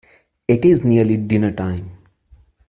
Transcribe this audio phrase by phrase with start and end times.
[0.47, 1.91] It is nearly dinner-time.